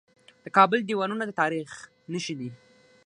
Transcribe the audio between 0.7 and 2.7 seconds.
دیوالونه د تاریخ نښې دي